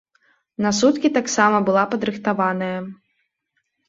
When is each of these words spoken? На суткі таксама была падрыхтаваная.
На 0.65 0.69
суткі 0.77 1.11
таксама 1.17 1.57
была 1.67 1.83
падрыхтаваная. 1.91 2.79